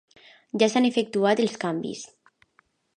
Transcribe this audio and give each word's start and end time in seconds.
Ja 0.63 0.69
s'han 0.75 0.87
efectuat 0.89 1.43
els 1.47 1.61
canvis. 1.67 2.05